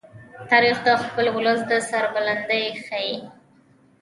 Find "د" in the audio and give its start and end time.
0.87-0.89, 1.69-1.71